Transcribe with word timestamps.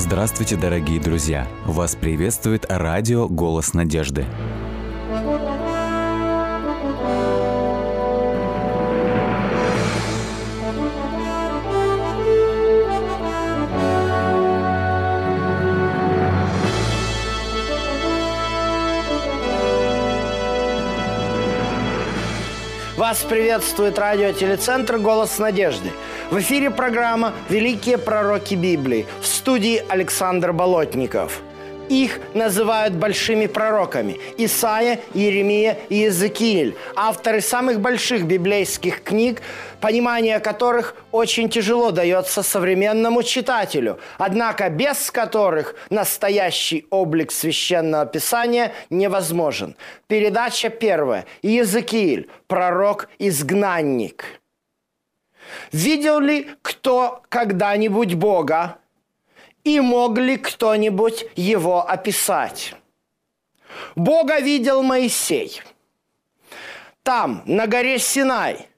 Здравствуйте, 0.00 0.56
дорогие 0.56 0.98
друзья! 0.98 1.46
Вас 1.66 1.94
приветствует 1.94 2.64
радио 2.70 3.28
«Голос 3.28 3.74
надежды». 3.74 4.24
Вас 22.96 23.18
приветствует 23.18 23.98
радиотелецентр 23.98 24.96
«Голос 24.96 25.38
надежды». 25.38 25.90
В 26.30 26.38
эфире 26.38 26.70
программа 26.70 27.32
«Великие 27.48 27.98
пророки 27.98 28.54
Библии» 28.54 29.04
в 29.20 29.26
студии 29.26 29.82
Александр 29.88 30.52
Болотников. 30.52 31.42
Их 31.88 32.20
называют 32.34 32.94
большими 32.94 33.46
пророками– 33.46 34.20
Исаия, 34.38 35.00
Иеремия 35.12 35.76
и 35.88 35.96
Иезекииль, 35.96 36.76
авторы 36.94 37.40
самых 37.40 37.80
больших 37.80 38.26
библейских 38.26 39.02
книг, 39.02 39.42
понимание 39.80 40.38
которых 40.38 40.94
очень 41.10 41.48
тяжело 41.48 41.90
дается 41.90 42.44
современному 42.44 43.24
читателю, 43.24 43.98
однако 44.16 44.70
без 44.70 45.10
которых 45.10 45.74
настоящий 45.90 46.86
облик 46.90 47.32
священного 47.32 48.06
писания 48.06 48.72
невозможен. 48.88 49.74
Передача 50.06 50.68
первая. 50.68 51.24
Иезекииль, 51.42 52.30
пророк-изгнанник– 52.46 54.26
Видел 55.72 56.20
ли 56.20 56.50
кто 56.62 57.22
когда-нибудь 57.28 58.14
Бога? 58.14 58.78
И 59.64 59.80
мог 59.80 60.18
ли 60.18 60.36
кто-нибудь 60.36 61.26
его 61.36 61.88
описать? 61.88 62.74
Бога 63.94 64.40
видел 64.40 64.82
Моисей. 64.82 65.62
Там, 67.02 67.42
на 67.46 67.66
горе 67.66 67.98
Синай, 67.98 68.68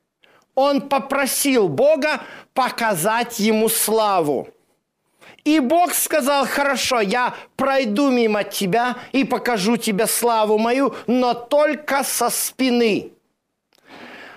он 0.54 0.88
попросил 0.88 1.68
Бога 1.68 2.20
показать 2.54 3.38
ему 3.38 3.68
славу. 3.68 4.48
И 5.44 5.58
Бог 5.58 5.92
сказал, 5.92 6.46
хорошо, 6.46 7.00
я 7.00 7.34
пройду 7.56 8.10
мимо 8.10 8.44
тебя 8.44 8.96
и 9.10 9.24
покажу 9.24 9.76
тебе 9.76 10.06
славу 10.06 10.58
мою, 10.58 10.94
но 11.06 11.34
только 11.34 12.04
со 12.04 12.30
спины. 12.30 13.12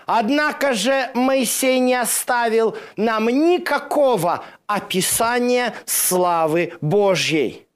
Однако 0.06 0.74
же 0.74 1.10
Моисей 1.14 1.80
не 1.80 1.96
оставил 1.96 2.78
нам 2.96 3.28
никакого 3.28 4.44
описания 4.68 5.74
славы 5.86 6.74
Божьей. 6.82 7.68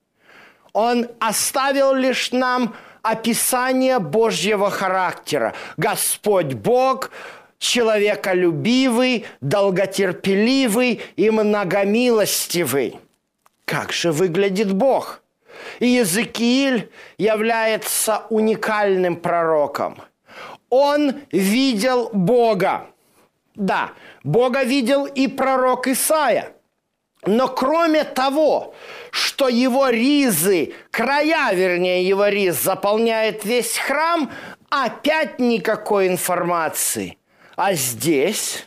Он 0.73 1.08
оставил 1.19 1.94
лишь 1.94 2.31
нам 2.31 2.75
описание 3.02 3.99
Божьего 3.99 4.69
характера. 4.69 5.55
Господь 5.77 6.53
Бог 6.53 7.09
человеколюбивый, 7.58 9.25
долготерпеливый 9.41 11.02
и 11.16 11.30
многомилостивый. 11.31 12.99
Как 13.66 13.91
же 13.91 14.11
выглядит 14.11 14.71
Бог? 14.71 15.21
Иезекииль 15.80 16.89
является 17.17 18.23
уникальным 18.30 19.16
пророком– 19.16 20.02
он 20.69 21.21
видел 21.31 22.09
Бога. 22.13 22.87
Да, 23.55 23.91
Бога 24.23 24.63
видел 24.63 25.05
и 25.05 25.27
пророк 25.27 25.87
Исаия. 25.87 26.53
Но 27.25 27.49
кроме 27.49 28.05
того, 28.05 28.73
что 29.11 29.49
его 29.49 29.89
ризы, 29.89 30.73
края, 30.89 31.53
вернее, 31.53 32.08
его 32.08 32.27
риз 32.27 32.55
заполняет 32.61 33.43
весь 33.43 33.77
храм, 33.77 34.31
опять 34.69 35.39
никакой 35.39 36.08
информации. 36.08 37.17
А 37.58 37.73
здесь 37.73 38.65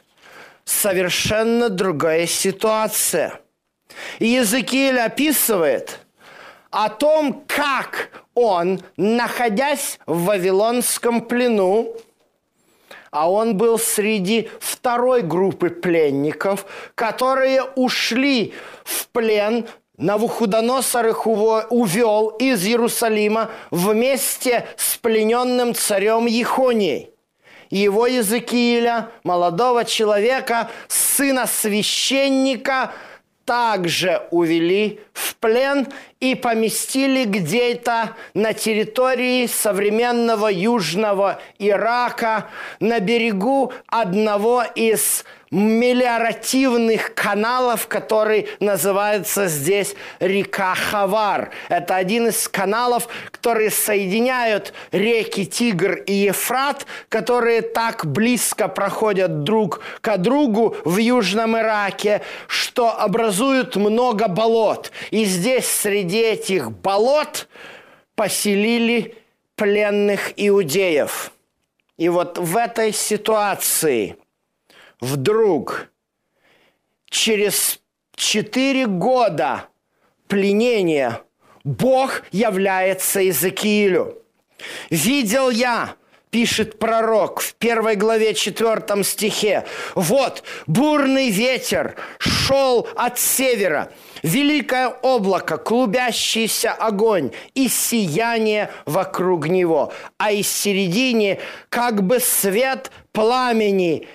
совершенно 0.64 1.70
другая 1.70 2.26
ситуация. 2.26 3.41
И 4.18 4.26
Языкииль 4.26 4.98
описывает 5.00 6.00
о 6.72 6.88
том, 6.88 7.44
как 7.47 8.10
он, 8.34 8.81
находясь 8.97 10.00
в 10.06 10.25
Вавилонском 10.25 11.21
плену, 11.21 11.94
а 13.10 13.31
он 13.31 13.59
был 13.59 13.78
среди 13.78 14.49
второй 14.59 15.21
группы 15.21 15.69
пленников, 15.69 16.65
которые 16.94 17.62
ушли 17.62 18.55
в 18.84 19.06
плен 19.09 19.66
Навуходоносор 19.99 21.09
их 21.09 21.27
увел 21.27 22.28
из 22.31 22.65
Иерусалима 22.65 23.50
вместе 23.71 24.66
с 24.77 24.97
плененным 24.97 25.75
царем 25.75 26.25
Ехонией. 26.25 27.10
Его 27.71 28.06
Языкииля, 28.06 29.10
молодого 29.22 29.84
человека, 29.84 30.71
сына 30.89 31.47
священника– 31.47 32.93
также 33.44 34.22
увели 34.30 35.00
в 35.12 35.36
плен 35.36 35.88
и 36.20 36.34
поместили 36.34 37.25
где-то 37.25 38.16
на 38.34 38.53
территории 38.53 39.47
современного 39.47 40.48
Южного 40.48 41.41
Ирака 41.58 42.48
на 42.80 43.00
берегу 43.00 43.72
одного 43.86 44.62
из 44.75 45.25
мелиоративных 45.52 47.14
каналов, 47.14 47.86
который 47.86 48.48
называется 48.58 49.46
здесь 49.46 49.94
река 50.18 50.74
Хавар. 50.74 51.50
Это 51.68 51.94
один 51.94 52.28
из 52.28 52.48
каналов, 52.48 53.06
которые 53.30 53.70
соединяют 53.70 54.72
реки 54.91 55.46
Тигр 55.46 55.96
и 56.06 56.12
Ефрат, 56.14 56.86
которые 57.10 57.60
так 57.60 58.06
близко 58.06 58.66
проходят 58.66 59.44
друг 59.44 59.82
к 60.00 60.16
другу 60.16 60.74
в 60.84 60.96
Южном 60.96 61.56
Ираке, 61.58 62.22
что 62.46 62.98
образуют 62.98 63.76
много 63.76 64.28
болот. 64.28 64.91
И 65.10 65.26
здесь 65.26 65.66
среди 65.66 66.20
этих 66.20 66.72
болот 66.72 67.46
поселили 68.14 69.16
пленных 69.56 70.32
иудеев. 70.36 71.30
И 71.98 72.08
вот 72.08 72.38
в 72.38 72.56
этой 72.56 72.92
ситуации– 72.92 74.16
вдруг 75.02 75.88
через 77.10 77.80
четыре 78.14 78.86
года 78.86 79.68
пленения 80.28 81.20
Бог 81.64 82.22
является 82.30 83.20
Иезекиилю. 83.20 84.22
«Видел 84.91 85.50
я, 85.50 85.96
пишет 86.30 86.78
пророк 86.78 87.41
в 87.41 87.54
первой 87.54 87.96
главе 87.96 88.32
четвертом 88.32 89.04
стихе. 89.04 89.66
Вот 89.94 90.44
бурный 90.66 91.30
ветер 91.30 91.96
шел 92.18 92.88
от 92.96 93.18
севера, 93.18 93.92
великое 94.22 94.88
облако, 94.88 95.58
клубящийся 95.58 96.72
огонь 96.72 97.32
и 97.54 97.68
сияние 97.68 98.70
вокруг 98.86 99.48
него, 99.48 99.92
а 100.16 100.32
из 100.32 100.48
середины 100.48 101.38
как 101.68 102.02
бы 102.02 102.18
свет 102.18 102.91
пламени, 103.12 104.08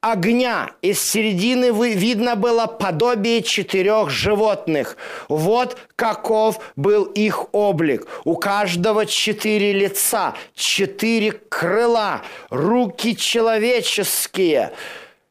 огня. 0.00 0.70
Из 0.82 1.00
середины 1.02 1.72
видно 1.94 2.36
было 2.36 2.66
подобие 2.66 3.42
четырех 3.42 4.10
животных. 4.10 4.96
Вот 5.28 5.78
каков 5.96 6.60
был 6.76 7.04
их 7.04 7.52
облик. 7.52 8.06
У 8.24 8.36
каждого 8.36 9.06
четыре 9.06 9.72
лица, 9.72 10.34
четыре 10.54 11.32
крыла, 11.32 12.22
руки 12.50 13.16
человеческие– 13.16 14.72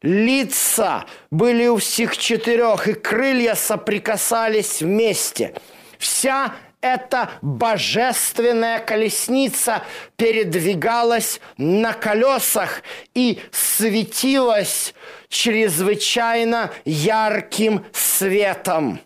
Лица 0.02 1.06
были 1.30 1.68
у 1.68 1.76
всех 1.76 2.18
четырех, 2.18 2.88
и 2.88 2.94
крылья 2.94 3.54
соприкасались 3.54 4.82
вместе. 4.82 5.54
Вся 5.98 6.56
эта 6.82 7.30
божественная 7.42 8.80
колесница 8.80 9.84
передвигалась 10.16 11.42
на 11.58 11.94
колесах 11.94 12.82
и 13.14 13.40
светилась 13.52 14.94
чрезвычайно 15.28 16.72
ярким 16.86 17.86
светом. 17.92 19.00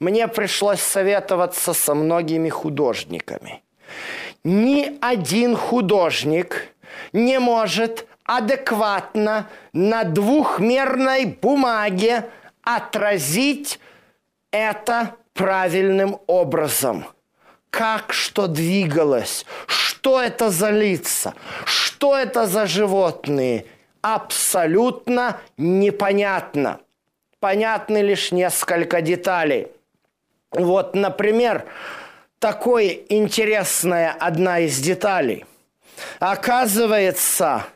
Мне 0.00 0.28
пришлось 0.28 0.80
советоваться 0.80 1.72
со 1.72 1.94
многими 1.94 2.48
художниками. 2.48 3.62
Ни 4.44 4.98
один 5.00 5.56
художник 5.56 6.68
не 7.12 7.38
может 7.38 8.06
адекватно 8.24 9.48
на 9.72 10.04
двухмерной 10.04 11.26
бумаге 11.26 12.28
отразить 12.62 13.78
это 14.50 15.16
правильным 15.36 16.18
образом. 16.26 17.06
Как 17.70 18.12
что 18.12 18.46
двигалось, 18.46 19.44
что 19.66 20.20
это 20.20 20.50
за 20.50 20.70
лица, 20.70 21.34
что 21.64 22.16
это 22.16 22.46
за 22.46 22.66
животные, 22.66 23.66
абсолютно 24.00 25.38
непонятно. 25.56 26.80
Понятны 27.38 27.98
лишь 27.98 28.32
несколько 28.32 29.02
деталей. 29.02 29.68
Вот, 30.52 30.94
например, 30.94 31.66
такое 32.38 32.98
интересная 33.08 34.12
одна 34.12 34.60
из 34.60 34.78
деталей. 34.78 35.44
Оказывается, 36.18 37.66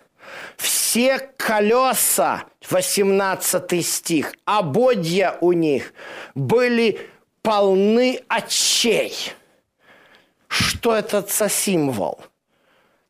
все 0.56 1.18
колеса, 1.36 2.44
18 2.70 3.86
стих, 3.86 4.34
ободья 4.44 5.36
у 5.40 5.52
них 5.52 5.92
были 6.34 7.10
полны 7.42 8.20
очей. 8.28 9.14
Что 10.48 10.94
это 10.94 11.22
за 11.22 11.48
символ? 11.48 12.20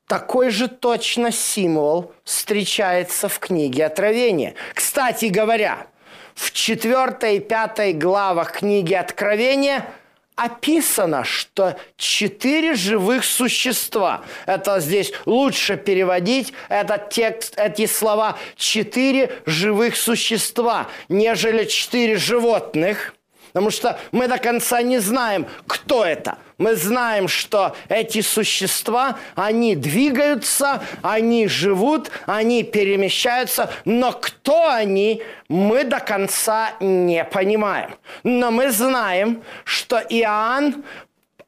Такой 0.07 0.51
же 0.51 0.69
точно 0.69 1.31
символ 1.31 2.13
встречается 2.25 3.29
в 3.29 3.39
книге 3.39 3.87
Откровения. 3.87 4.55
Кстати 4.75 5.27
говоря, 5.27 5.87
в 6.35 6.53
4 6.53 7.37
и 7.37 7.41
5 7.41 7.97
главах 7.99 8.59
книги 8.59 8.93
Откровения 8.93 9.87
описано, 10.35 11.23
что 11.23 11.77
четыре 11.97 12.75
живых 12.75 13.25
существа, 13.25 14.25
это 14.47 14.81
здесь 14.81 15.13
лучше 15.27 15.77
переводить, 15.77 16.53
этот 16.69 17.11
текст, 17.11 17.59
эти 17.59 17.87
слова, 17.87 18.37
четыре 18.57 19.31
живых 19.47 19.97
существа, 19.97 20.89
нежели 21.09 21.65
четыре 21.65 22.17
животных– 22.17 23.15
Потому 23.53 23.71
что 23.71 23.99
мы 24.13 24.29
до 24.29 24.39
конца 24.39 24.83
не 24.83 24.99
знаем, 24.99 25.47
кто 25.67 26.05
это. 26.05 26.39
Мы 26.59 26.75
знаем, 26.75 27.27
что 27.27 27.75
эти 27.89 28.21
существа, 28.21 29.17
они 29.35 29.75
двигаются, 29.75 30.83
они 31.03 31.49
живут, 31.49 32.11
они 32.27 32.63
перемещаются, 32.65 33.71
но 33.87 34.13
кто 34.13 34.69
они, 34.69 35.23
мы 35.49 35.85
до 35.85 36.01
конца 36.01 36.73
не 36.81 37.25
понимаем. 37.25 37.95
Но 38.25 38.51
мы 38.51 38.71
знаем, 38.71 39.43
что 39.65 39.99
Иоанн 40.01 40.85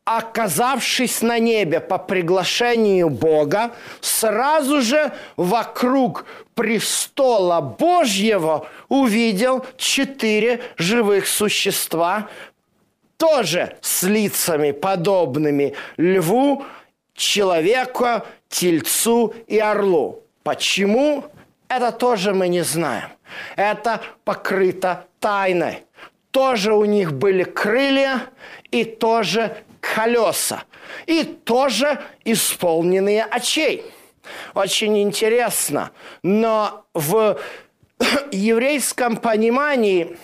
оказавшись 0.05 1.23
на 1.23 1.39
небе 1.39 1.81
по 1.81 1.99
приглашению 1.99 3.09
Бога, 3.09 3.73
сразу 4.01 4.81
же 4.81 5.13
вокруг 5.37 6.27
престола 6.55 7.61
Божьего 7.61 8.69
увидел 8.89 9.65
четыре 9.77 10.61
живых 10.77 11.27
существа, 11.27 12.29
тоже 13.17 13.77
с 13.81 14.03
лицами 14.03 14.73
подобными 14.73 15.75
льву, 15.97 16.65
человеку, 17.15 18.23
тельцу 18.49 19.35
и 19.47 19.59
орлу. 19.59 20.25
Почему? 20.43 21.27
Это 21.69 21.93
тоже 21.93 22.35
мы 22.35 22.49
не 22.49 22.63
знаем. 22.65 23.11
Это 23.55 24.01
покрыто 24.25 25.07
тайной. 25.21 25.85
Тоже 26.33 26.75
у 26.75 26.85
них 26.85 27.13
были 27.13 27.45
крылья 27.45 28.23
и 28.71 28.85
тоже 28.85 29.57
колеса. 29.83 30.63
И 31.07 31.25
тоже 31.25 32.01
исполненные 32.25 33.25
очей. 33.25 33.85
Очень 34.55 35.03
интересно. 35.03 35.91
Но 36.23 36.87
в 36.95 37.39
еврейском 38.31 39.17
понимании 39.17 40.17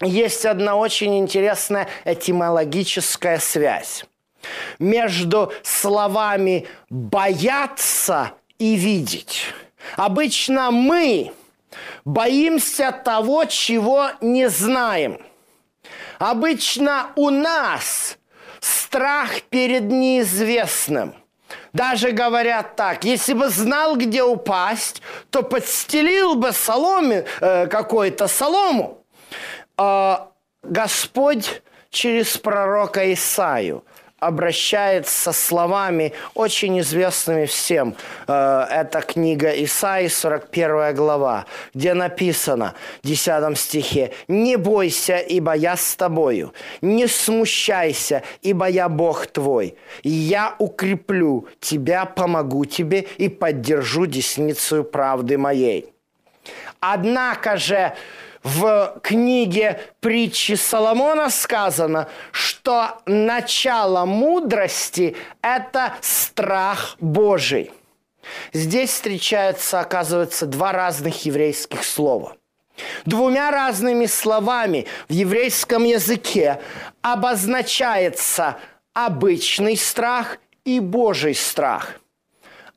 есть 0.00 0.46
одна 0.46 0.76
очень 0.76 1.18
интересная 1.18 1.86
этимологическая 2.04 3.38
связь 3.38 4.04
между 4.78 5.52
словами 5.62 6.66
«бояться» 6.88 8.32
и 8.58 8.74
«видеть». 8.76 9.52
Обычно 9.96 10.70
мы 10.70 11.32
боимся 12.04 12.92
того, 12.92 13.44
чего 13.44 14.10
не 14.22 14.48
знаем. 14.48 15.20
Обычно 16.18 17.12
у 17.16 17.30
нас 17.30 18.18
страх 18.60 19.42
перед 19.42 19.84
неизвестным. 19.84 21.14
Даже 21.72 22.12
говорят 22.12 22.76
так, 22.76 23.04
если 23.04 23.32
бы 23.32 23.48
знал, 23.48 23.96
где 23.96 24.22
упасть, 24.22 25.02
то 25.30 25.42
подстелил 25.42 26.34
бы 26.34 26.52
соломе, 26.52 27.24
э, 27.40 27.66
какой-то 27.66 28.28
солому. 28.28 29.04
Э, 29.76 30.18
Господь 30.62 31.62
через 31.90 32.38
пророка 32.38 33.12
Исаию 33.12 33.84
обращается 34.20 35.32
словами, 35.32 36.12
очень 36.34 36.78
известными 36.80 37.46
всем. 37.46 37.96
Э, 38.28 38.66
это 38.70 39.00
книга 39.00 39.50
Исаи, 39.64 40.08
41 40.08 40.94
глава, 40.94 41.46
где 41.74 41.94
написано 41.94 42.74
в 43.02 43.06
10 43.06 43.58
стихе 43.58 44.12
«Не 44.28 44.56
бойся, 44.56 45.16
ибо 45.16 45.54
я 45.54 45.76
с 45.76 45.96
тобою, 45.96 46.52
не 46.82 47.06
смущайся, 47.08 48.22
ибо 48.42 48.66
я 48.66 48.88
Бог 48.88 49.26
твой. 49.26 49.76
Я 50.02 50.54
укреплю 50.58 51.48
тебя, 51.60 52.04
помогу 52.04 52.64
тебе 52.64 53.06
и 53.18 53.28
поддержу 53.28 54.06
десницу 54.06 54.84
правды 54.84 55.38
моей». 55.38 55.92
Однако 56.80 57.56
же 57.56 57.92
в 58.42 59.00
книге 59.02 59.80
притчи 60.00 60.54
Соломона 60.54 61.30
сказано, 61.30 62.08
что 62.32 62.98
начало 63.06 64.04
мудрости– 64.04 65.16
это 65.42 65.94
страх 66.00 66.96
Божий. 67.00 67.70
Здесь 68.52 68.90
встречаются, 68.90 69.80
оказывается, 69.80 70.46
два 70.46 70.72
разных 70.72 71.24
еврейских 71.24 71.84
слова. 71.84 72.36
Двумя 73.04 73.50
разными 73.50 74.06
словами 74.06 74.86
в 75.08 75.12
еврейском 75.12 75.84
языке 75.84 76.62
обозначается 77.02 78.58
обычный 78.94 79.76
страх 79.76 80.38
и 80.64 80.80
Божий 80.80 81.34
страх. 81.34 82.00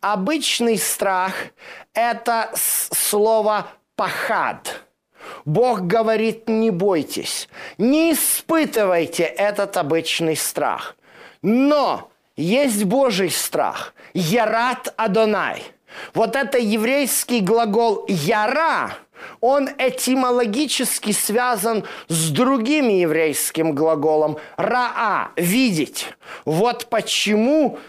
Обычный 0.01 0.77
страх– 0.77 1.33
это 1.93 2.51
слово 2.53 3.67
«пахад», 3.95 4.83
Бог 5.45 5.81
говорит, 5.81 6.47
не 6.47 6.71
бойтесь, 6.71 7.49
не 7.77 8.13
испытывайте 8.13 9.23
этот 9.23 9.77
обычный 9.77 10.35
страх. 10.35 10.95
Но 11.41 12.09
есть 12.35 12.83
Божий 12.85 13.29
страх. 13.29 13.93
Ярат 14.13 14.93
Адонай. 14.97 15.63
Вот 16.13 16.35
это 16.35 16.57
еврейский 16.57 17.39
глагол 17.39 18.05
«яра», 18.07 18.93
он 19.39 19.69
этимологически 19.77 21.11
связан 21.11 21.85
с 22.07 22.29
другим 22.29 22.89
еврейским 22.89 23.73
глаголом 23.73 24.37
«раа»– 24.57 25.31
«видеть». 25.35 26.07
Вот 26.45 26.87
почему 26.87 27.79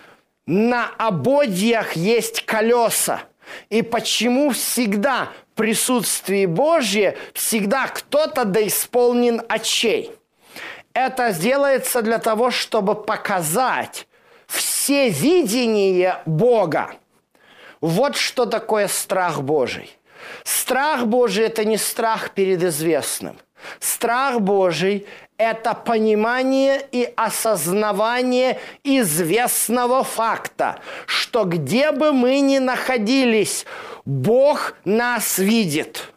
на 0.47 0.91
ободьях 0.99 1.95
есть 1.95 2.45
колеса. 2.45 3.23
И 3.69 3.83
почему 3.83 4.51
всегда 4.51 5.29
присутствии 5.55 6.47
Божье 6.47 7.17
всегда 7.33 7.87
кто-то 7.87 8.45
да 8.45 8.67
исполнен 8.67 9.43
очей. 9.49 10.13
Это 10.93 11.33
делается 11.33 12.03
для 12.03 12.19
того, 12.19 12.51
чтобы 12.51 12.95
показать 12.95 14.07
все 14.47 15.09
видение 15.09 16.19
Бога. 16.27 16.95
Вот 17.81 18.17
что 18.17 18.47
такое 18.47 18.89
страх 18.89 19.43
Божий. 19.43 19.91
Страх 20.45 21.07
Божий– 21.07 21.45
это 21.47 21.65
не 21.65 21.77
страх 21.77 22.31
перед 22.31 22.63
известным. 22.63 23.39
Страх 23.81 24.41
Божий– 24.41 25.07
это 25.37 25.75
понимание 25.75 26.81
и 26.93 27.13
осознавание 27.17 28.59
известного 28.85 30.05
факта, 30.05 30.81
что 31.07 31.45
где 31.45 31.91
бы 31.91 32.13
мы 32.13 32.41
ни 32.41 32.59
находились, 32.59 33.67
Бог 34.05 34.75
нас 34.85 35.39
видит, 35.39 36.13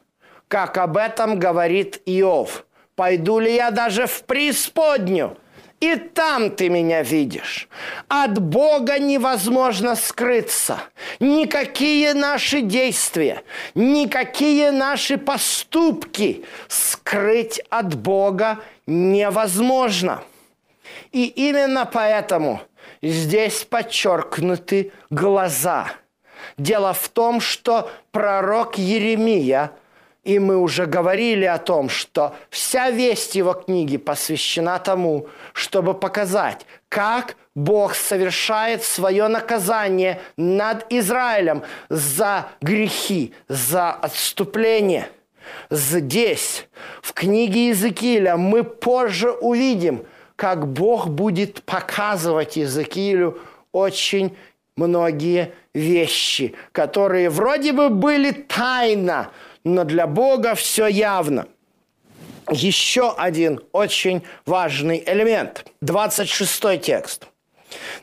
как 0.47 0.77
об 0.77 0.97
этом 0.97 1.39
говорит 1.39 2.01
Иов. 2.05 2.65
Пойду 2.95 3.39
ли 3.39 3.55
я 3.55 3.71
даже 3.71 4.07
в 4.07 4.23
преисподнюю, 4.23 5.37
и 5.79 5.95
там 5.95 6.51
ты 6.51 6.69
меня 6.69 7.03
видишь. 7.03 7.67
От 8.07 8.39
Бога 8.39 8.99
невозможно 8.99 9.95
скрыться. 9.95 10.79
Никакие 11.19 12.13
наши 12.13 12.61
действия, 12.61 13.43
никакие 13.75 14.71
наши 14.71 15.17
поступки 15.17 16.43
скрыть 16.67 17.61
от 17.69 17.95
Бога 17.95 18.59
невозможно. 18.87 20.23
И 21.11 21.25
именно 21.25 21.85
поэтому 21.85 22.61
здесь 23.01 23.63
подчеркнуты 23.63 24.91
глаза– 25.09 25.91
Дело 26.57 26.93
в 26.93 27.09
том, 27.09 27.39
что 27.39 27.89
пророк 28.11 28.77
Еремия, 28.77 29.71
и 30.27 30.39
мы 30.39 30.57
уже 30.57 30.85
говорили 30.85 31.45
о 31.45 31.57
том, 31.57 31.89
что 31.89 32.35
вся 32.49 32.91
весть 32.91 33.33
его 33.35 33.53
книги 33.53 33.97
посвящена 33.97 34.77
тому, 34.77 35.27
чтобы 35.53 35.93
показать, 35.93 36.65
как 36.89 37.35
Бог 37.55 37.95
совершает 37.95 38.83
свое 38.83 39.27
наказание 39.27 40.21
над 40.37 40.85
Израилем 40.91 41.63
за 41.89 42.49
грехи, 42.61 43.33
за 43.47 43.89
отступление. 43.89 45.09
Здесь, 45.71 46.67
в 47.01 47.13
книге 47.13 47.69
Иезекииля, 47.69 48.37
мы 48.37 48.63
позже 48.63 49.31
увидим– 49.31 50.05
как 50.37 50.67
Бог 50.67 51.09
будет 51.09 51.63
показывать 51.63 52.57
Иезекиилю 52.57 53.39
очень 53.73 54.37
многие 54.77 55.51
вещи, 55.73 56.53
которые 56.71 57.29
вроде 57.29 57.73
бы 57.73 57.89
были 57.89 58.31
тайно, 58.31 59.31
но 59.67 59.83
для 59.83 60.07
Бога 60.07 60.55
все 60.55 60.87
явно. 60.87 61.47
Еще 62.49 63.13
один 63.17 63.59
очень 63.73 64.23
важный 64.45 65.03
элемент. 65.05 65.65
26 65.81 66.81
текст– 66.81 67.27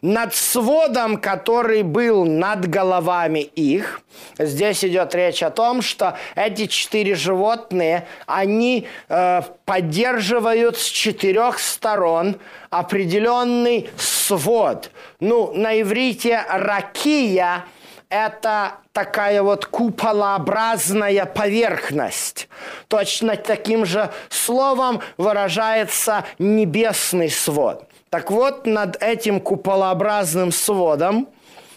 над 0.03 0.35
сводом, 0.35 1.17
который 1.17 1.83
был 1.83 2.25
над 2.25 2.69
головами 2.69 3.41
их. 3.41 4.03
Здесь 4.39 4.85
идет 4.85 5.15
речь 5.15 5.43
о 5.43 5.51
том, 5.51 5.83
что 5.83 6.19
эти 6.35 6.67
четыре 6.67 7.15
животные, 7.15 8.07
они 8.27 8.87
э, 9.09 9.43
поддерживают 9.65 10.77
с 10.77 10.85
четырех 10.85 11.59
сторон 11.59 12.37
определенный 12.71 13.89
свод. 13.97 14.91
Ну, 15.21 15.53
на 15.55 15.81
иврите 15.81 16.45
ракия– 16.49 17.65
это 18.15 18.77
такая 18.93 19.43
вот 19.43 19.67
куполообразная 19.67 21.27
поверхность. 21.27 22.49
Точно 22.87 23.37
таким 23.37 23.85
же 23.85 24.11
словом 24.29 25.01
выражается 25.17 26.25
небесный 26.39 27.29
свод. 27.29 27.89
Так 28.11 28.31
вот, 28.31 28.67
над 28.67 29.03
этим 29.03 29.41
куполообразным 29.41 30.53
сводом, 30.53 31.29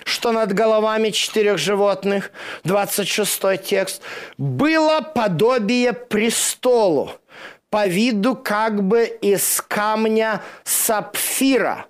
что 0.04 0.32
над 0.32 0.54
головами 0.54 1.10
четырех 1.10 1.58
животных, 1.58 2.32
26 2.64 3.64
текст, 3.64 4.04
было 4.38 5.02
подобие 5.02 5.94
престолу, 5.94 7.12
по 7.72 7.88
виду 7.88 8.36
как 8.36 8.84
бы 8.84 9.06
из 9.06 9.60
камня 9.68 10.44
сапфира. 10.64 11.88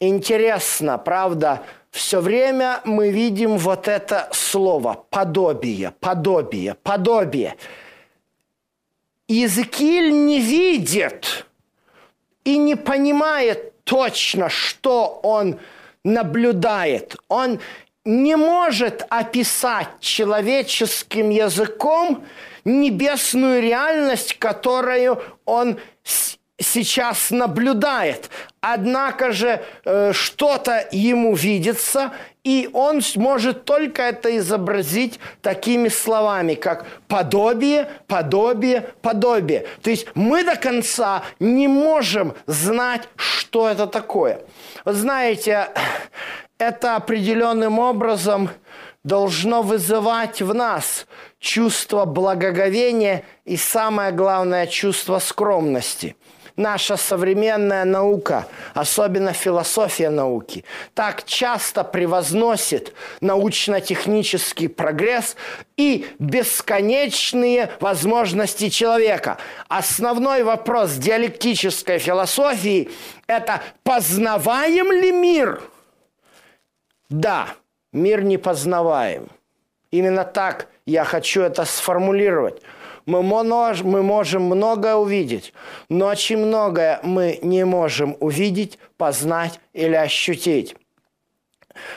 Интересно, 0.00 0.96
правда, 0.96 1.62
все 1.90 2.20
время 2.20 2.80
мы 2.84 3.10
видим 3.10 3.58
вот 3.58 3.88
это 3.88 4.28
слово 4.32 5.04
подобие, 5.10 5.92
подобие, 6.00 6.74
подобие. 6.74 7.56
Иезекииль 9.28 10.12
не 10.12 10.40
видит– 10.40 11.46
и 12.44 12.56
не 12.56 12.74
понимает 12.74 13.84
точно, 13.84 14.48
что 14.48 15.20
он 15.22 15.58
наблюдает. 16.04 17.16
Он 17.28 17.60
не 18.04 18.36
может 18.36 19.04
описать 19.10 19.88
человеческим 20.00 21.30
языком 21.30 22.24
небесную 22.64 23.62
реальность, 23.62 24.38
которую 24.38 25.22
он 25.44 25.78
сейчас 26.60 27.30
наблюдает. 27.30 28.30
Однако 28.60 29.32
же 29.32 29.62
э, 29.84 30.12
что-то 30.12 30.86
ему 30.92 31.34
видится, 31.34 32.12
и 32.44 32.68
он 32.72 33.00
может 33.16 33.64
только 33.64 34.02
это 34.02 34.36
изобразить 34.36 35.18
такими 35.40 35.88
словами, 35.88 36.54
как 36.54 36.86
подобие, 37.08 37.90
подобие, 38.06 38.90
подобие. 39.00 39.66
То 39.82 39.90
есть 39.90 40.06
мы 40.14 40.44
до 40.44 40.56
конца 40.56 41.22
не 41.38 41.68
можем 41.68 42.34
знать, 42.46 43.08
что 43.16 43.68
это 43.68 43.86
такое. 43.86 44.40
Вы 44.84 44.92
знаете, 44.92 45.68
это 46.58 46.96
определенным 46.96 47.78
образом 47.78 48.50
должно 49.02 49.62
вызывать 49.62 50.42
в 50.42 50.52
нас 50.52 51.06
чувство 51.38 52.04
благоговения 52.04 53.24
и 53.46 53.56
самое 53.56 54.12
главное 54.12 54.66
чувство 54.66 55.18
скромности– 55.18 56.16
наша 56.56 56.96
современная 56.96 57.84
наука, 57.84 58.46
особенно 58.74 59.32
философия 59.32 60.10
науки, 60.10 60.64
так 60.94 61.24
часто 61.24 61.84
превозносит 61.84 62.94
научно-технический 63.20 64.68
прогресс 64.68 65.36
и 65.76 66.06
бесконечные 66.18 67.70
возможности 67.80 68.68
человека. 68.68 69.38
Основной 69.68 70.42
вопрос 70.42 70.92
диалектической 70.94 71.98
философии– 71.98 72.90
это 73.26 73.62
познаваем 73.82 74.92
ли 74.92 75.12
мир? 75.12 75.62
Да, 77.08 77.48
мир 77.92 78.22
не 78.22 78.38
познаваем. 78.38 79.28
Именно 79.90 80.24
так 80.24 80.68
я 80.86 81.04
хочу 81.04 81.42
это 81.42 81.64
сформулировать– 81.64 82.62
мы, 83.06 83.22
мож, 83.22 83.82
мы 83.82 84.02
можем 84.02 84.44
многое 84.44 84.94
увидеть, 84.94 85.52
но 85.88 86.06
очень 86.06 86.38
многое 86.38 87.00
мы 87.02 87.38
не 87.42 87.64
можем 87.64 88.16
увидеть, 88.20 88.78
познать 88.96 89.60
или 89.72 89.94
ощутить. 89.94 90.76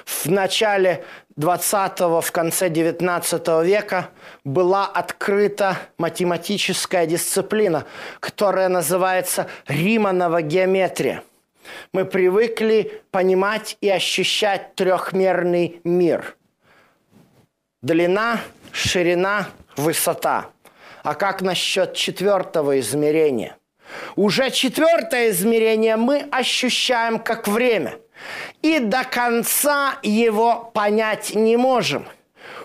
В 0.06 0.28
начале 0.30 1.04
20-го, 1.38 2.22
в 2.22 2.32
конце 2.32 2.70
19 2.70 3.48
века 3.66 4.10
была 4.44 4.86
открыта 4.86 5.78
математическая 5.98 7.06
дисциплина, 7.06 7.86
которая 8.20 8.70
называется 8.70 9.48
Риманова 9.68 10.42
геометрия. 10.42 11.24
Мы 11.92 12.06
привыкли 12.06 13.02
понимать 13.12 13.78
и 13.82 13.90
ощущать 13.90 14.76
трехмерный 14.76 15.82
мир. 15.84 16.36
Длина, 17.82 18.40
ширина, 18.72 19.48
высота– 19.76 20.48
а 21.04 21.16
как 21.16 21.42
насчет 21.42 21.94
четвертого 21.94 22.80
измерения? 22.80 23.58
Уже 24.16 24.50
четвертое 24.50 25.30
измерение 25.30 25.98
мы 25.98 26.28
ощущаем 26.32 27.20
как 27.20 27.48
время. 27.48 28.00
И 28.62 28.80
до 28.80 29.04
конца 29.04 30.00
его 30.02 30.72
понять 30.74 31.36
не 31.36 31.58
можем. 31.58 32.08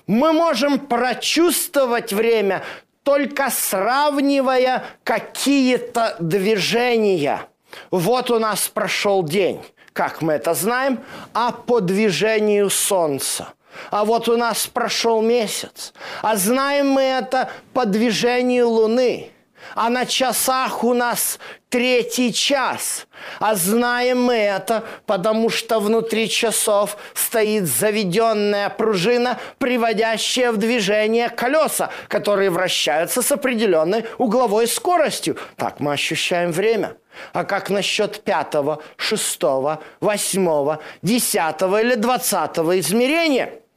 Мы 0.07 0.33
можем 0.33 0.79
прочувствовать 0.79 2.13
время, 2.13 2.63
только 3.03 3.51
сравнивая 3.51 4.85
какие-то 5.03 6.17
движения. 6.21 7.43
Вот 7.91 8.31
у 8.31 8.39
нас 8.39 8.69
прошел 8.69 9.23
день, 9.23 9.61
как 9.93 10.23
мы 10.23 10.35
это 10.35 10.55
знаем, 10.55 11.01
а 11.35 11.53
по 11.53 11.81
движению 11.81 12.71
Солнца. 12.71 13.53
А 13.91 14.05
вот 14.05 14.29
у 14.29 14.37
нас 14.37 14.67
прошел 14.67 15.23
месяц. 15.23 15.93
А 16.23 16.37
знаем 16.37 16.89
мы 16.91 17.03
это 17.03 17.51
по 17.73 17.85
движению 17.85 18.69
Луны. 18.69 19.31
А 19.75 19.89
на 19.89 20.07
часах 20.07 20.85
у 20.85 20.95
нас 20.95 21.39
третий 21.69 22.33
час. 22.33 23.07
А 23.39 23.55
знаем 23.55 24.23
мы 24.23 24.35
это, 24.35 24.85
потому 25.07 25.51
что 25.51 25.81
внутри 25.81 26.29
часов 26.29 26.97
стоит 27.15 27.67
заведенная 27.67 28.71
пружина, 28.71 29.39
приводящая 29.59 30.53
в 30.53 30.57
движение 30.57 31.29
колеса, 31.29 31.91
которые 32.09 32.51
вращаются 32.51 33.23
с 33.23 33.31
определенной 33.31 34.07
угловой 34.19 34.67
скоростью. 34.67 35.37
Так 35.57 35.81
мы 35.81 35.93
ощущаем 35.93 36.53
время. 36.53 36.97
А 37.33 37.45
как 37.45 37.69
насчет 37.69 38.23
пятого, 38.23 38.81
шестого, 38.97 39.83
восьмого, 40.01 40.81
десятого 41.03 41.83
или 41.83 41.95
двадцатого 41.95 42.79
измерения– 42.79 43.53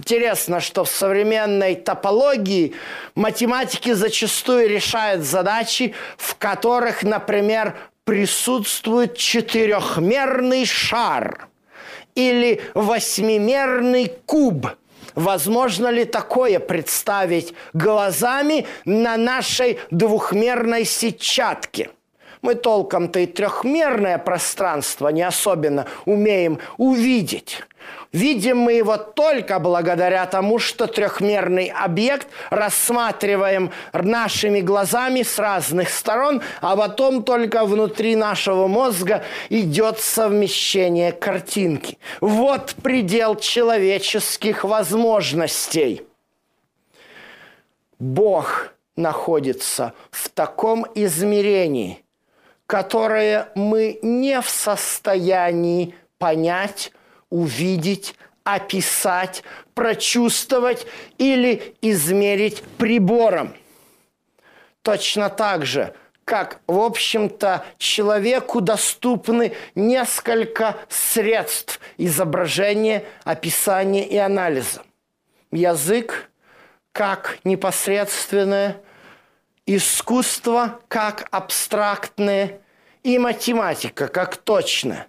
Интересно, 0.00 0.60
что 0.60 0.84
в 0.84 0.88
современной 0.88 1.74
топологии 1.74 2.72
математики 3.14 3.92
зачастую 3.92 4.66
решают 4.66 5.24
задачи, 5.24 5.94
в 6.16 6.36
которых, 6.36 7.02
например, 7.02 7.76
присутствует 8.04 9.18
четырехмерный 9.18 10.64
шар 10.64 11.48
или 12.14 12.62
восьмимерный 12.72 14.10
куб. 14.24 14.68
Возможно 15.14 15.88
ли 15.88 16.06
такое 16.06 16.60
представить 16.60 17.52
глазами 17.74 18.66
на 18.86 19.18
нашей 19.18 19.80
двухмерной 19.90 20.86
сетчатке? 20.86 21.90
Мы 22.42 22.54
толком-то 22.54 23.20
и 23.20 23.26
трехмерное 23.26 24.18
пространство 24.18 25.08
не 25.08 25.22
особенно 25.22 25.86
умеем 26.06 26.58
увидеть. 26.78 27.62
Видим 28.12 28.58
мы 28.58 28.72
его 28.72 28.96
только 28.96 29.60
благодаря 29.60 30.26
тому, 30.26 30.58
что 30.58 30.86
трехмерный 30.86 31.66
объект 31.66 32.26
рассматриваем 32.50 33.70
нашими 33.92 34.60
глазами 34.60 35.22
с 35.22 35.38
разных 35.38 35.90
сторон, 35.90 36.42
а 36.60 36.76
потом 36.76 37.22
только 37.22 37.64
внутри 37.64 38.16
нашего 38.16 38.66
мозга 38.66 39.22
идет 39.48 40.00
совмещение 40.00 41.12
картинки. 41.12 41.98
Вот 42.20 42.74
предел 42.82 43.36
человеческих 43.36 44.64
возможностей. 44.64 46.02
Бог 48.00 48.72
находится 48.96 49.92
в 50.10 50.30
таком 50.30 50.84
измерении, 50.94 52.02
которое 52.70 53.48
мы 53.56 53.98
не 54.00 54.40
в 54.40 54.48
состоянии 54.48 55.92
понять, 56.18 56.92
увидеть, 57.28 58.14
описать, 58.44 59.42
прочувствовать 59.74 60.86
или 61.18 61.74
измерить 61.82 62.62
прибором. 62.78 63.56
Точно 64.82 65.30
так 65.30 65.66
же, 65.66 65.94
как, 66.24 66.60
в 66.68 66.78
общем-то, 66.78 67.64
человеку 67.76 68.60
доступны 68.60 69.52
несколько 69.74 70.76
средств 70.88 71.80
изображения, 71.98 73.02
описания 73.24 74.06
и 74.06 74.16
анализа. 74.16 74.84
Язык 75.50 76.30
как 76.92 77.40
непосредственное, 77.42 78.76
искусство 79.76 80.80
как 80.88 81.28
абстрактное 81.30 82.60
и 83.02 83.18
математика 83.18 84.08
как 84.08 84.36
точное. 84.36 85.06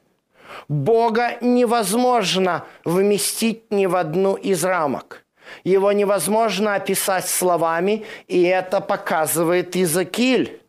Бога 0.67 1.37
невозможно 1.41 2.65
вместить 2.85 3.71
ни 3.71 3.85
в 3.87 3.95
одну 3.95 4.35
из 4.35 4.63
рамок. 4.63 5.25
Его 5.63 5.91
невозможно 5.91 6.75
описать 6.75 7.27
словами, 7.27 8.05
и 8.27 8.43
это 8.43 8.79
показывает 8.79 9.75
Иезекииль. 9.75 10.61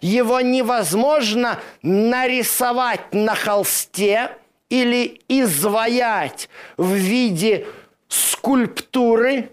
Его 0.00 0.40
невозможно 0.40 1.60
нарисовать 1.82 3.12
на 3.14 3.34
холсте 3.34 4.30
или 4.68 5.20
изваять 5.28 6.48
в 6.76 6.92
виде 6.92 7.66
скульптуры. 8.08 9.50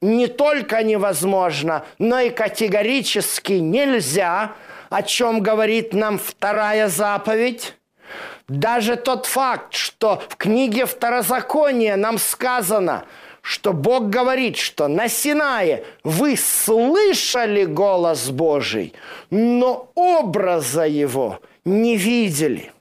Не 0.00 0.26
только 0.26 0.82
невозможно, 0.82 1.84
но 1.98 2.20
и 2.20 2.30
категорически 2.30 3.54
нельзя, 3.54 4.52
о 4.90 5.02
чем 5.02 5.40
говорит 5.40 5.94
нам 5.94 6.18
вторая 6.18 6.88
заповедь. 6.88 7.74
Даже 8.48 8.96
тот 8.96 9.26
факт, 9.26 9.74
что 9.74 10.22
в 10.28 10.36
книге 10.36 10.86
Второзакония 10.86 11.96
нам 11.96 12.18
сказано– 12.18 13.04
что 13.46 13.72
Бог 13.72 14.10
говорит, 14.10 14.56
что 14.56 14.88
на 14.88 15.08
Синае 15.08 15.84
вы 16.02 16.36
слышали 16.36 17.64
голос 17.64 18.28
Божий, 18.28 18.92
но 19.30 19.92
образа 19.94 20.82
его 20.84 21.38
не 21.64 21.96
видели. 21.96 22.72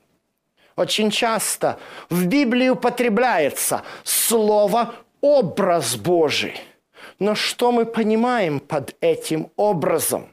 Очень 0.75 1.11
часто 1.11 1.77
в 2.09 2.25
Библии 2.25 2.69
употребляется 2.69 3.83
слово 4.03 4.95
«образ 5.21 5.97
Божий». 5.97 6.59
Но 7.19 7.35
что 7.35 7.71
мы 7.71 7.85
понимаем 7.85 8.59
под 8.59 8.95
этим 9.01 9.49
образом? 9.55 10.27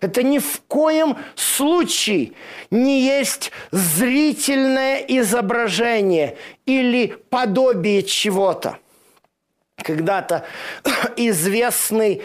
Это 0.00 0.22
ни 0.22 0.38
в 0.38 0.60
коем 0.68 1.16
случае 1.34 2.32
не 2.70 3.00
есть 3.02 3.50
зрительное 3.70 4.98
изображение 4.98 6.36
или 6.66 7.16
подобие 7.30 8.02
чего-то– 8.02 8.78
когда-то 9.82 10.44
известный 11.16 12.22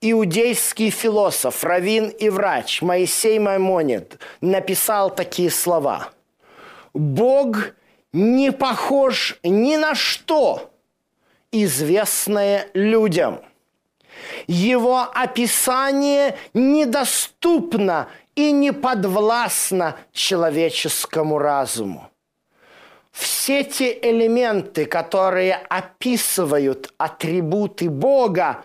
иудейский 0.00 0.90
философ, 0.90 1.64
раввин 1.64 2.08
и 2.08 2.28
врач 2.28 2.82
Моисей 2.82 3.38
Маймонид 3.38 4.18
написал 4.40 5.14
такие 5.14 5.50
слова. 5.50 6.10
«Бог 6.94 7.56
не 8.12 8.52
похож 8.52 9.38
ни 9.42 9.76
на 9.76 9.94
что, 9.94 10.70
известное 11.52 12.68
людям. 12.74 13.40
Его 14.46 15.02
описание 15.14 16.36
недоступно 16.54 18.08
и 18.34 18.50
не 18.52 18.72
подвластно 18.72 19.96
человеческому 20.12 21.38
разуму 21.38 22.10
все 23.18 23.64
те 23.64 23.98
элементы, 24.00 24.86
которые 24.86 25.54
описывают 25.54 26.92
атрибуты 26.98 27.90
Бога 27.90 28.62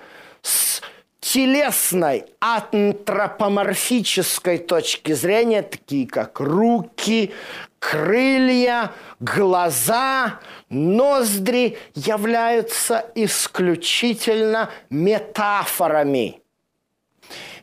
телесной, 1.23 2.25
антропоморфической 2.41 4.57
точки 4.57 5.13
зрения, 5.13 5.61
такие 5.61 6.05
как 6.05 6.41
руки, 6.41 7.31
крылья, 7.79 8.91
глаза, 9.21 10.41
ноздри, 10.69 11.77
являются 11.95 13.05
исключительно 13.15 14.69
метафорами. 14.89 16.41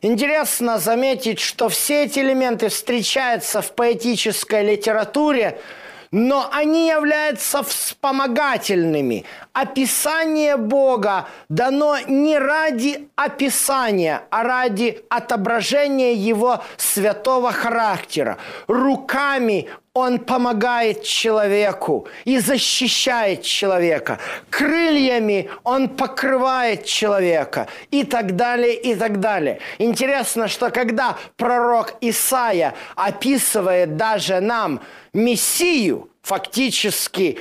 Интересно 0.00 0.78
заметить, 0.78 1.38
что 1.38 1.68
все 1.68 2.06
эти 2.06 2.20
элементы 2.20 2.70
встречаются 2.70 3.60
в 3.60 3.74
поэтической 3.74 4.64
литературе– 4.64 5.60
но 6.12 6.48
они 6.52 6.88
являются 6.88 7.62
вспомогательными. 7.62 9.24
Описание 9.52 10.56
Бога 10.56 11.28
дано 11.48 11.98
не 12.08 12.38
ради 12.38 13.08
описания, 13.16 14.22
а 14.30 14.42
ради 14.42 15.02
отображения 15.08 16.14
Его 16.14 16.62
святого 16.76 17.52
характера. 17.52 18.38
Руками 18.66 19.68
он 19.92 20.20
помогает 20.20 21.02
человеку 21.02 22.06
и 22.24 22.38
защищает 22.38 23.42
человека. 23.42 24.18
Крыльями 24.48 25.50
он 25.64 25.88
покрывает 25.88 26.84
человека 26.84 27.66
и 27.90 28.04
так 28.04 28.36
далее, 28.36 28.74
и 28.74 28.94
так 28.94 29.18
далее. 29.18 29.58
Интересно, 29.78 30.46
что 30.46 30.70
когда 30.70 31.16
пророк 31.36 31.94
Исаия 32.00 32.74
описывает 32.94 33.96
даже 33.96 34.40
нам 34.40 34.80
Мессию, 35.12 36.08
фактически 36.22 37.38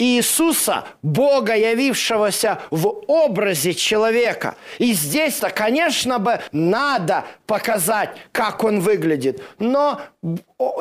Иисуса, 0.00 0.84
Бога, 1.02 1.54
явившегося 1.54 2.62
в 2.70 2.88
образе 3.06 3.74
человека. 3.74 4.56
И 4.78 4.94
здесь-то, 4.94 5.50
конечно 5.50 6.18
бы, 6.18 6.40
надо 6.52 7.26
показать, 7.46 8.16
как 8.32 8.64
он 8.64 8.80
выглядит. 8.80 9.42
Но 9.58 10.00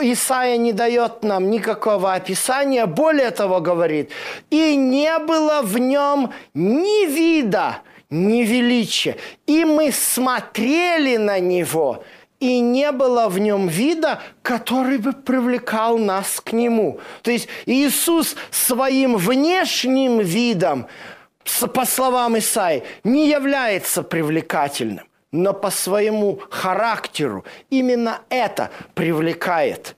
Исаия 0.02 0.58
не 0.58 0.72
дает 0.72 1.24
нам 1.24 1.50
никакого 1.50 2.14
описания, 2.14 2.86
более 2.86 3.32
того 3.32 3.60
говорит, 3.60 4.12
и 4.50 4.76
не 4.78 5.20
было 5.20 5.62
в 5.64 5.78
нем 5.78 6.32
ни 6.54 7.06
вида, 7.06 7.80
ни 8.10 8.44
величия. 8.44 9.18
И 9.46 9.66
мы 9.66 9.92
смотрели 9.92 11.18
на 11.18 11.40
него– 11.40 12.04
и 12.40 12.60
не 12.60 12.92
было 12.92 13.28
в 13.28 13.38
нем 13.40 13.68
вида, 13.68 14.22
который 14.42 14.98
бы 14.98 15.14
привлекал 15.14 15.98
нас 15.98 16.40
к 16.42 16.54
нему. 16.54 17.00
То 17.22 17.32
есть 17.32 17.48
Иисус 17.66 18.36
своим 18.50 19.18
внешним 19.18 20.20
видом, 20.20 20.88
по 21.74 21.86
словам 21.86 22.38
Исаи, 22.38 22.84
не 23.04 23.30
является 23.30 24.04
привлекательным, 24.04 25.06
но 25.32 25.54
по 25.54 25.70
своему 25.70 26.40
характеру 26.50 27.44
именно 27.70 28.22
это 28.30 28.72
привлекает. 28.94 29.96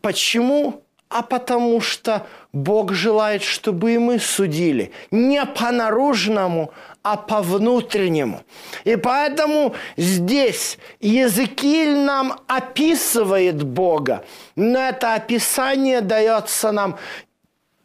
Почему? 0.00 0.82
А 1.08 1.22
потому 1.22 1.82
что 1.82 2.26
Бог 2.54 2.92
желает, 2.92 3.42
чтобы 3.42 3.92
и 3.92 3.98
мы 3.98 4.18
судили 4.18 4.92
не 5.10 5.44
по 5.44 5.70
наружному, 5.70 6.72
а 7.02 7.16
по 7.16 7.42
внутреннему. 7.42 8.42
И 8.84 8.96
поэтому 8.96 9.74
здесь 9.96 10.78
Языкиль 11.00 11.96
нам 11.96 12.40
описывает 12.46 13.62
Бога, 13.62 14.24
но 14.56 14.78
это 14.78 15.14
описание 15.14 16.00
дается 16.00 16.72
нам 16.72 16.98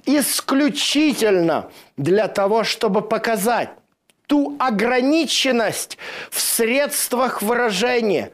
исключительно 0.06 1.70
для 1.98 2.28
того, 2.28 2.64
чтобы 2.64 3.02
показать 3.02 3.70
ту 4.28 4.56
ограниченность 4.60 5.98
в 6.30 6.40
средствах 6.40 7.42
выражения, 7.42 8.32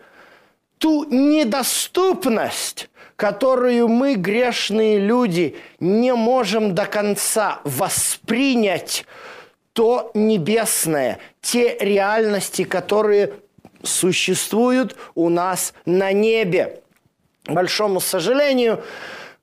ту 0.79 1.05
недоступность, 1.05 2.89
которую 3.15 3.87
мы, 3.87 4.15
грешные 4.15 4.99
люди, 4.99 5.55
не 5.79 6.13
можем 6.13 6.75
до 6.75 6.85
конца 6.85 7.61
воспринять 7.63 9.05
то 9.73 10.11
небесное, 10.13 11.19
те 11.41 11.77
реальности, 11.79 12.63
которые 12.63 13.33
существуют 13.81 14.95
у 15.15 15.29
нас 15.29 15.73
на 15.85 16.11
небе. 16.11 16.81
большому 17.45 17.99
сожалению, 17.99 18.83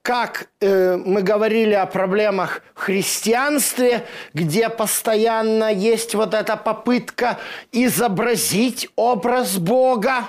как 0.01 0.47
э, 0.59 0.97
мы 0.97 1.21
говорили 1.21 1.73
о 1.73 1.85
проблемах 1.85 2.63
в 2.73 2.79
христианстве, 2.79 4.07
где 4.33 4.69
постоянно 4.69 5.71
есть 5.71 6.15
вот 6.15 6.33
эта 6.33 6.57
попытка 6.57 7.37
изобразить 7.71 8.89
образ 8.95 9.57
Бога, 9.57 10.25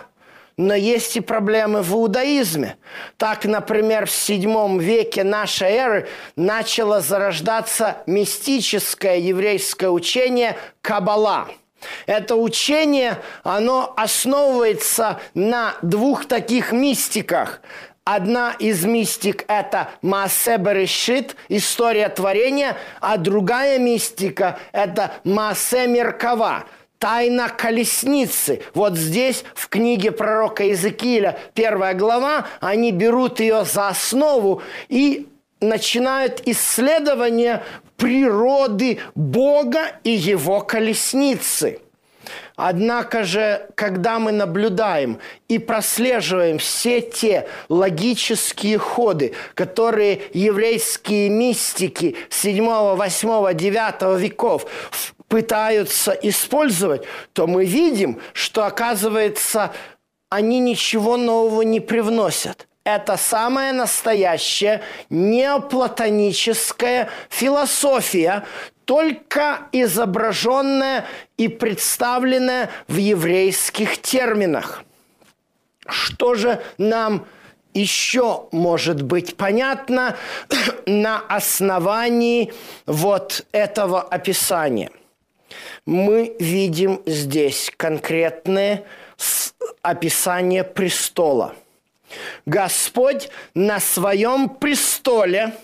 но 0.57 0.75
есть 0.75 1.17
и 1.17 1.21
проблемы 1.21 1.83
в 1.83 1.93
иудаизме. 1.93 2.77
Так, 3.17 3.45
например, 3.45 4.07
в 4.07 4.11
VII 4.11 4.79
веке 4.79 5.25
нашей 5.25 5.71
эры 5.71 6.09
начало 6.37 7.01
зарождаться 7.01 7.99
мистическое 8.07 9.17
еврейское 9.17 9.91
учение 9.91 10.57
Каббала. 10.81 11.49
Это 12.07 12.37
учение, 12.37 13.19
оно 13.43 13.93
основывается 13.97 15.21
на 15.35 15.75
двух 15.83 16.27
таких 16.27 16.73
мистиках. 16.73 17.61
Одна 18.05 18.55
из 18.59 18.85
мистик– 18.85 19.45
это 19.49 19.91
Маасе 20.03 20.57
Берешит, 20.57 21.37
история 21.49 22.09
творения, 22.09 22.77
а 23.01 23.17
другая 23.17 23.79
мистика– 23.79 24.59
это 24.73 25.13
Маасе 25.23 25.87
Меркава, 25.87 26.65
тайна 27.03 27.49
колесницы. 27.49 28.63
Вот 28.75 28.97
здесь, 28.97 29.43
в 29.57 29.69
книге 29.69 30.13
пророка 30.13 30.63
Иезекииля, 30.63 31.37
первая 31.53 31.95
глава, 31.95 32.47
они 32.61 32.93
берут 32.93 33.41
ее 33.41 33.65
за 33.65 33.89
основу 33.89 34.63
и 34.89 35.27
начинают 35.61 36.43
исследование 36.47 37.65
природы 37.97 39.01
Бога 39.17 39.97
и 40.05 40.11
его 40.11 40.61
колесницы. 40.61 41.81
Однако 42.55 43.25
же, 43.25 43.69
когда 43.75 44.21
мы 44.21 44.31
наблюдаем 44.31 45.19
и 45.49 45.59
прослеживаем 45.59 46.59
все 46.59 47.01
те 47.01 47.49
логические 47.69 48.79
ходы, 48.79 49.33
которые 49.55 50.23
еврейские 50.35 51.31
мистики 51.31 52.15
7, 52.31 52.95
8, 52.95 53.55
9 53.55 54.21
веков 54.21 54.67
пытаются 55.33 56.13
использовать, 56.13 57.05
то 57.33 57.47
мы 57.47 57.65
видим, 57.65 58.21
что, 58.35 58.67
оказывается, 58.67 59.73
они 60.29 60.61
ничего 60.61 61.17
нового 61.17 61.63
не 61.63 61.81
привносят. 61.81 62.69
Это 62.85 63.17
самая 63.17 63.73
настоящая 63.73 64.83
неоплатоническая 65.09 67.09
философия, 67.31 68.45
только 68.85 69.69
изображенная 69.73 71.07
и 71.39 71.49
представленная 71.49 72.69
в 72.87 72.99
еврейских 72.99 74.03
терминах. 74.03 74.85
Что 75.89 76.35
же 76.35 76.63
нам 76.77 77.25
еще 77.73 78.49
может 78.53 79.01
быть 79.01 79.39
понятно 79.39 80.15
на 80.87 81.21
основании 81.21 82.53
вот 82.85 83.47
этого 83.53 84.03
описания– 84.03 84.91
мы 85.87 86.37
видим 86.39 87.03
здесь 87.07 87.73
конкретное 87.77 88.85
описание 89.83 90.65
престола. 90.65 91.55
Господь 92.47 93.31
на 93.55 93.81
своем 93.81 94.49
престоле 94.49 95.55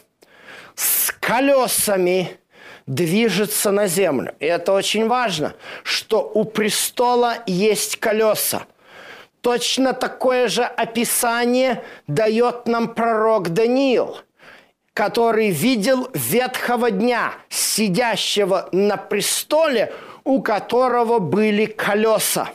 с 0.75 1.13
колесами 1.21 2.39
движется 2.87 3.71
на 3.71 3.87
землю. 3.87 4.35
И 4.41 4.47
это 4.47 4.73
очень 4.73 5.09
важно, 5.09 5.55
что 5.83 6.23
у 6.23 6.45
престола 6.45 7.35
есть 7.47 7.99
колеса. 7.99 8.67
Точно 9.41 9.93
такое 9.93 10.49
же 10.49 10.65
описание 10.65 11.85
дает 12.07 12.67
нам 12.67 12.95
пророк 12.95 13.51
Даниил– 13.51 14.19
который 14.99 15.51
видел 15.51 16.11
ветхого 16.13 16.91
дня, 16.91 17.33
сидящего 17.49 18.69
на 18.73 18.97
престоле, 18.97 19.93
у 20.25 20.43
которого 20.43 21.21
были 21.21 21.67
колеса. 21.67 22.49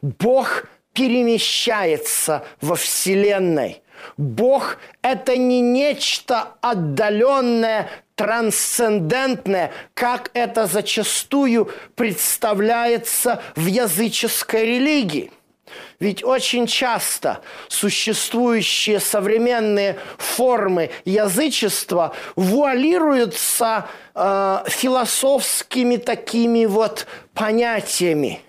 Бог 0.00 0.64
перемещается 0.94 2.42
во 2.62 2.74
Вселенной. 2.74 3.82
Бог– 4.16 4.78
это 5.02 5.36
не 5.36 5.60
нечто 5.60 6.54
отдаленное, 6.62 7.90
трансцендентное, 8.14 9.70
как 9.92 10.30
это 10.32 10.66
зачастую 10.66 11.70
представляется 11.96 13.42
в 13.56 13.66
языческой 13.66 14.64
религии. 14.64 15.30
Ведь 16.00 16.24
очень 16.24 16.66
часто 16.66 17.40
существующие 17.68 19.00
современные 19.00 19.98
формы 20.16 20.90
язычества 21.04 22.14
вуалируются 22.36 23.88
э, 24.14 24.64
философскими 24.68 25.96
такими 25.96 26.66
вот 26.66 27.06
понятиями– 27.34 28.42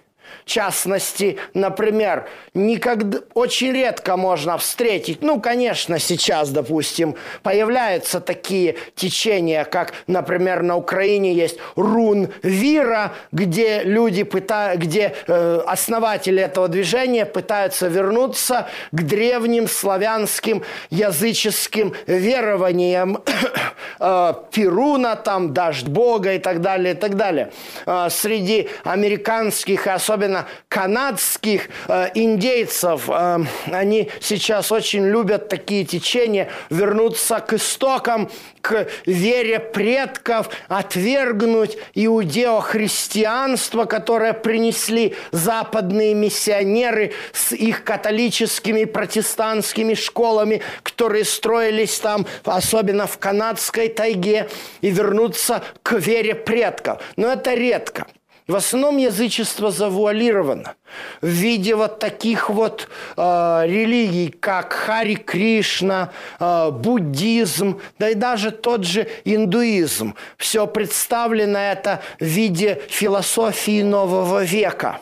частности, 0.49 1.37
например, 1.53 2.27
никогда, 2.53 3.19
очень 3.35 3.71
редко 3.71 4.17
можно 4.17 4.57
встретить, 4.57 5.21
ну, 5.21 5.39
конечно, 5.39 5.99
сейчас, 5.99 6.49
допустим, 6.49 7.15
появляются 7.43 8.19
такие 8.19 8.75
течения, 8.95 9.63
как, 9.63 9.93
например, 10.07 10.63
на 10.63 10.75
Украине 10.75 11.33
есть 11.33 11.59
рун 11.75 12.29
Вира, 12.41 13.13
где 13.31 13.83
люди 13.83 14.23
пытаются, 14.23 14.79
где 14.79 15.13
э, 15.27 15.61
основатели 15.67 16.41
этого 16.41 16.67
движения 16.67 17.25
пытаются 17.25 17.87
вернуться 17.87 18.67
к 18.91 19.03
древним 19.03 19.67
славянским 19.67 20.63
языческим 20.89 21.93
верованиям 22.07 23.21
э, 23.99 24.33
Перуна, 24.51 25.15
там, 25.15 25.53
дождь 25.53 25.87
Бога 25.87 26.33
и 26.33 26.39
так 26.39 26.61
далее, 26.61 26.95
и 26.95 26.97
так 26.97 27.15
далее. 27.15 27.51
Э, 27.85 28.07
среди 28.09 28.69
американских 28.83 29.85
и 29.85 29.89
особенно 29.89 30.38
особенно 30.39 30.47
канадских 30.67 31.69
э, 31.87 32.09
индейцев, 32.15 33.09
э, 33.09 33.39
они 33.71 34.09
сейчас 34.21 34.71
очень 34.71 35.05
любят 35.05 35.49
такие 35.49 35.85
течения, 35.85 36.49
вернуться 36.69 37.39
к 37.39 37.53
истокам, 37.53 38.29
к 38.61 38.87
вере 39.05 39.59
предков, 39.59 40.49
отвергнуть 40.67 41.77
иудео-христианство, 41.95 43.85
которое 43.85 44.33
принесли 44.33 45.15
западные 45.31 46.13
миссионеры 46.13 47.13
с 47.33 47.53
их 47.53 47.83
католическими 47.83 48.85
протестантскими 48.85 49.95
школами, 49.95 50.61
которые 50.83 51.25
строились 51.25 51.99
там, 51.99 52.25
особенно 52.45 53.07
в 53.07 53.17
канадской 53.17 53.89
тайге, 53.89 54.49
и 54.81 54.91
вернуться 54.91 55.63
к 55.83 55.93
вере 55.93 56.35
предков. 56.35 57.01
Но 57.15 57.31
это 57.31 57.53
редко. 57.53 58.07
В 58.49 58.55
основном 58.55 58.97
язычество 58.97 59.69
завуалировано 59.69 60.73
в 61.21 61.27
виде 61.27 61.75
вот 61.75 61.99
таких 61.99 62.49
вот 62.49 62.89
э, 63.15 63.61
религий, 63.67 64.31
как 64.31 64.73
Хари 64.73 65.13
Кришна, 65.13 66.11
э, 66.39 66.71
буддизм, 66.71 67.79
да 67.99 68.09
и 68.09 68.15
даже 68.15 68.49
тот 68.49 68.85
же 68.85 69.07
индуизм. 69.23 70.15
Все 70.35 70.65
представлено 70.65 71.59
это 71.59 72.01
в 72.19 72.23
виде 72.23 72.81
философии 72.89 73.83
нового 73.83 74.43
века. 74.43 74.99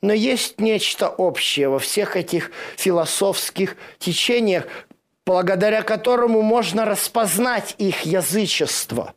Но 0.00 0.14
есть 0.14 0.58
нечто 0.58 1.10
общее 1.10 1.68
во 1.68 1.78
всех 1.78 2.16
этих 2.16 2.52
философских 2.78 3.76
течениях, 3.98 4.64
благодаря 5.26 5.82
которому 5.82 6.40
можно 6.40 6.86
распознать 6.86 7.74
их 7.76 8.06
язычество. 8.06 9.12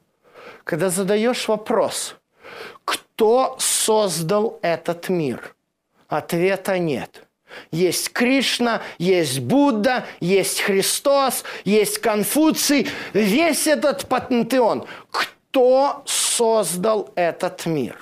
Когда 0.66 0.90
задаешь 0.90 1.48
вопрос– 1.48 2.16
кто 3.16 3.56
создал 3.60 4.60
этот 4.62 5.08
мир? 5.08 5.56
Ответа 6.10 6.78
нет. 6.78 7.24
Есть 7.72 8.12
Кришна, 8.12 8.82
есть 8.98 9.40
Будда, 9.40 10.06
есть 10.20 10.60
Христос, 10.60 11.46
есть 11.64 12.00
Конфуций, 12.00 12.90
весь 13.14 13.68
этот 13.68 14.10
пантеон. 14.10 14.86
Кто 15.12 16.04
создал 16.06 17.10
этот 17.16 17.66
мир? 17.66 17.98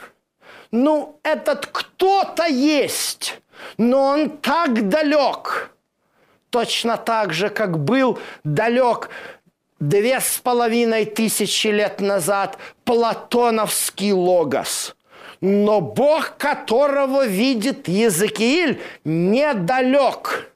Ну, 0.72 1.20
этот 1.22 1.68
кто-то 1.68 2.48
есть, 2.48 3.40
но 3.78 4.06
он 4.06 4.30
так 4.32 4.90
далек, 4.90 5.76
точно 6.50 6.98
так 6.98 7.34
же, 7.34 7.50
как 7.50 7.78
был 7.78 8.18
далек 8.44 9.12
две 9.80 10.20
с 10.20 10.40
половиной 10.40 11.06
тысячи 11.06 11.68
лет 11.68 12.02
назад 12.02 12.58
платоновский 12.84 14.12
логос. 14.12 14.96
Но 15.46 15.82
Бог, 15.82 16.38
которого 16.38 17.26
видит 17.26 17.90
Езекииль, 17.90 18.82
недалек. 19.04 20.54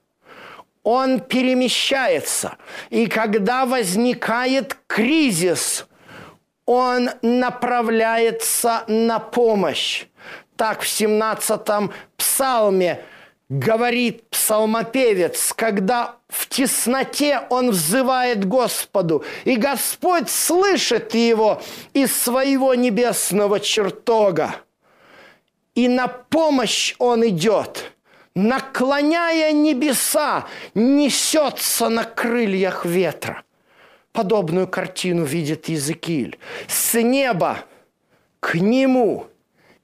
Он 0.82 1.19
перемещается. 1.19 2.56
И 2.89 3.08
когда 3.08 3.65
возникает 3.65 4.78
кризис, 4.88 5.86
он 6.65 7.10
направляется 7.21 8.86
на 8.88 9.19
помощь. 9.19 10.06
Так 10.56 10.84
в 10.84 10.86
17-м 10.86 11.91
псалме– 12.15 13.02
говорит 13.50 14.30
псалмопевец, 14.30 15.54
когда 15.54 16.15
в 16.28 16.47
тесноте 16.47 17.43
он 17.50 17.71
взывает 17.71 18.45
Господу, 18.45 19.23
и 19.45 19.56
Господь 19.56 20.30
слышит 20.30 21.13
его 21.13 21.62
из 21.93 22.13
своего 22.13 22.73
небесного 22.76 23.60
чертога. 23.62 24.56
И 25.78 25.88
на 25.88 26.08
помощь 26.08 26.96
он 26.98 27.24
идет, 27.28 27.92
наклоняя 28.34 29.52
небеса, 29.52 30.48
несется 30.74 31.90
на 31.90 32.04
крыльях 32.04 32.84
ветра. 32.84 33.44
Подобную 34.12 34.68
картину 34.68 35.24
видит 35.24 35.70
Иезекииль. 35.70 36.40
С 36.68 37.00
неба 37.00 37.60
к 38.40 38.56
нему 38.56 39.28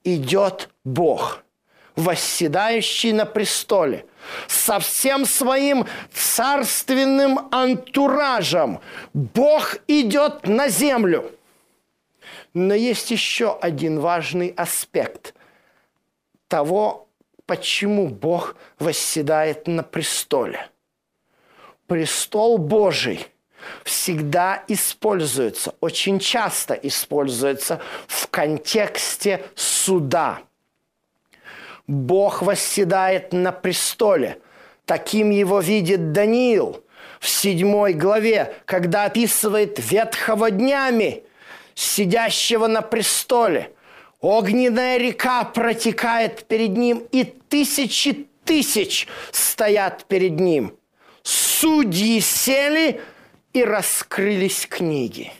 идет 0.03 0.71
Бог– 0.83 1.43
восседающий 1.95 3.11
на 3.11 3.27
престоле, 3.27 4.07
со 4.47 4.79
всем 4.79 5.27
своим 5.27 5.85
царственным 6.11 7.49
антуражем. 7.51 8.79
Бог 9.13 9.77
идет 9.87 10.47
на 10.47 10.69
землю. 10.69 11.31
Но 12.55 12.73
есть 12.73 13.11
еще 13.11 13.55
один 13.61 13.99
важный 13.99 14.47
аспект. 14.57 15.35
Того, 16.53 17.09
почему 17.47 18.09
Бог 18.09 18.55
восседает 18.77 19.65
на 19.65 19.81
престоле. 19.81 20.67
Престол 21.87 22.59
Божий 22.59 23.25
всегда 23.83 24.63
используется, 24.67 25.73
очень 25.81 26.19
часто 26.19 26.75
используется 26.75 27.81
в 28.05 28.27
контексте 28.27 29.43
суда. 29.55 30.41
Бог 31.87 32.43
восседает 32.43 33.33
на 33.33 33.51
престоле. 33.51 34.39
Таким 34.85 35.31
его 35.31 35.59
видит 35.59 36.11
Даниил 36.11 36.83
в 37.19 37.27
седьмой 37.27 37.93
главе, 37.93 38.53
когда 38.65 39.05
описывает 39.05 39.79
ветхого 39.79 40.51
днями, 40.51 41.23
сидящего 41.73 42.67
на 42.67 42.83
престоле. 42.83 43.71
Огненная 44.23 44.97
река 44.97 45.43
протекает 45.43 46.45
перед 46.45 46.75
ним, 46.75 47.05
и 47.11 47.23
тысячи 47.23 48.27
тысяч 48.43 49.07
стоят 49.31 50.05
перед 50.05 50.39
ним. 50.39 50.75
Судьи 51.21 52.19
сели– 52.19 52.99
и 53.53 53.63
раскрылись 53.63 54.65
книги. 54.65 55.31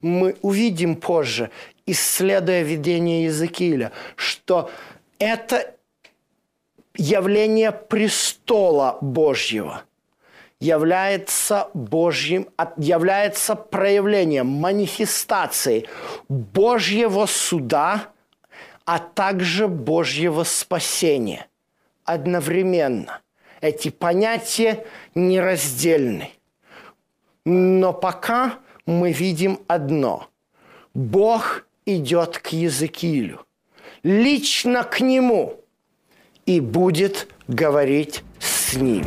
Мы 0.00 0.36
увидим 0.42 0.96
позже, 0.96 1.50
исследуя 1.86 2.62
видение 2.62 3.24
Иезекииля, 3.24 3.92
что 4.16 4.70
это 5.18 5.76
явление 6.94 7.72
престола 7.72 8.98
Божьего 9.00 9.84
является 10.62 11.70
Божьим, 11.74 12.48
является 12.76 13.56
проявлением, 13.56 14.46
манифестацией 14.46 15.88
Божьего 16.28 17.26
суда, 17.26 18.10
а 18.84 19.00
также 19.00 19.66
Божьего 19.66 20.44
спасения. 20.44 21.48
Одновременно. 22.04 23.22
Эти 23.60 23.88
понятия 23.88 24.86
нераздельны. 25.16 26.30
Но 27.44 27.92
пока 27.92 28.60
мы 28.86 29.10
видим 29.10 29.58
одно. 29.66 30.28
Бог 30.94 31.66
идет 31.86 32.38
к 32.38 32.48
Языкилю, 32.48 33.44
лично 34.04 34.84
к 34.84 35.00
нему, 35.00 35.60
и 36.46 36.60
будет 36.60 37.28
говорить 37.48 38.22
с 38.38 38.74
ним. 38.74 39.06